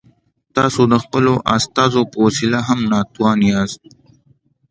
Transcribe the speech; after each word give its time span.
تاسو 0.55 0.81
د 0.91 0.93
خپلو 1.03 1.33
استازو 1.57 2.01
په 2.11 2.17
وسیله 2.25 2.59
هم 2.67 2.79
ناتوان 2.91 3.39
یاست. 3.51 3.81